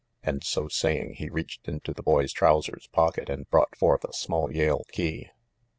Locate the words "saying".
0.67-1.17